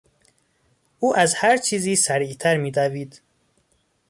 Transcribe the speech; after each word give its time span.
او 0.99 1.17
از 1.17 1.33
هرچیزی 1.37 1.95
سریعتر 1.95 2.57
میدوید. 2.57 3.21